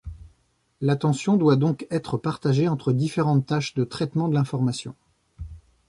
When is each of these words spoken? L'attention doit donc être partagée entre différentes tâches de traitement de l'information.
L'attention 0.81 1.37
doit 1.37 1.57
donc 1.57 1.85
être 1.91 2.17
partagée 2.17 2.67
entre 2.67 2.91
différentes 2.91 3.45
tâches 3.45 3.75
de 3.75 3.83
traitement 3.83 4.29
de 4.29 4.33
l'information. 4.33 4.95